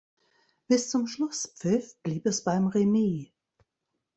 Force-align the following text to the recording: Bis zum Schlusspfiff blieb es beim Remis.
Bis 0.67 0.89
zum 0.89 1.05
Schlusspfiff 1.05 1.95
blieb 2.01 2.25
es 2.25 2.43
beim 2.43 2.65
Remis. 2.65 3.27